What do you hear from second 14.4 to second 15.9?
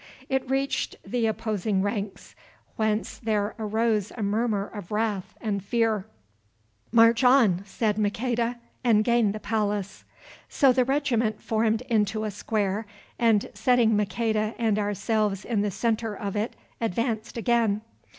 and ourselves in the